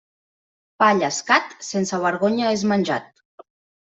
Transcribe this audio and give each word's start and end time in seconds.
Pa 0.83 0.87
llescat, 0.99 1.51
sense 1.67 2.01
vergonya 2.05 2.49
és 2.57 2.63
menjat. 2.71 3.13